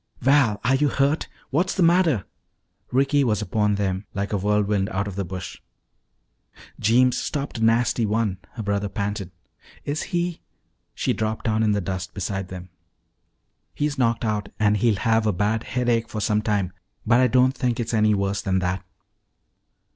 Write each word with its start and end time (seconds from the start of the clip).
"Val! 0.19 0.59
Are 0.63 0.73
you 0.73 0.89
hurt? 0.89 1.27
What's 1.51 1.75
the 1.75 1.83
matter?" 1.83 2.25
Ricky 2.91 3.23
was 3.23 3.39
upon 3.39 3.75
them 3.75 4.07
like 4.15 4.33
a 4.33 4.37
whirlwind 4.37 4.89
out 4.89 5.07
of 5.07 5.15
the 5.15 5.23
bush. 5.23 5.61
"Jeems 6.79 7.15
stopped 7.15 7.59
a 7.59 7.63
nasty 7.63 8.07
one," 8.07 8.39
her 8.53 8.63
brother 8.63 8.89
panted. 8.89 9.29
"Is 9.85 10.01
he" 10.09 10.41
She 10.95 11.13
dropped 11.13 11.45
down 11.45 11.61
in 11.61 11.73
the 11.73 11.81
dust 11.81 12.15
beside 12.15 12.47
them. 12.47 12.69
"He's 13.75 13.99
knocked 13.99 14.25
out, 14.25 14.49
and 14.59 14.77
he'll 14.77 14.95
have 14.95 15.27
a 15.27 15.31
bad 15.33 15.61
headache 15.65 16.09
for 16.09 16.19
some 16.19 16.41
time, 16.41 16.73
but 17.05 17.19
I 17.19 17.27
don't 17.27 17.55
think 17.55 17.79
it's 17.79 17.93
any 17.93 18.15
worse 18.15 18.41
than 18.41 18.57
that." 18.57 18.83